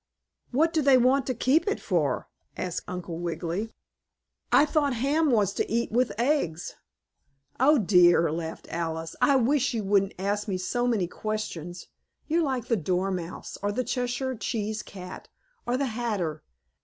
"What 0.49 0.73
do 0.73 0.81
they 0.81 0.97
want 0.97 1.27
to 1.27 1.35
keep 1.35 1.67
it 1.67 1.79
for?" 1.79 2.27
asked 2.57 2.85
Uncle 2.87 3.19
Wiggily. 3.19 3.69
"I 4.51 4.65
thought 4.65 4.95
ham 4.95 5.29
was 5.29 5.53
to 5.53 5.69
eat, 5.71 5.91
with 5.91 6.11
eggs." 6.19 6.73
"Oh, 7.59 7.77
dear!" 7.77 8.31
laughed 8.31 8.67
Alice. 8.71 9.15
"I 9.21 9.35
wish 9.35 9.75
you 9.75 9.83
wouldn't 9.83 10.15
ask 10.17 10.47
me 10.47 10.57
so 10.57 10.87
many 10.87 11.05
questions. 11.07 11.85
You're 12.25 12.41
like 12.41 12.65
the 12.65 12.77
Dormouse, 12.77 13.59
or 13.61 13.71
the 13.71 13.83
Cheshire 13.83 14.33
Cheese 14.33 14.81
Cat 14.81 15.29
or 15.67 15.77
the 15.77 15.85
Hatter. 15.85 16.41